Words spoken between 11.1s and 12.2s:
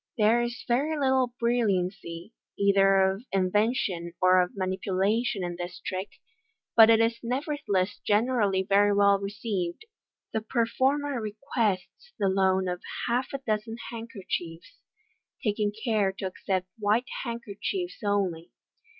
requests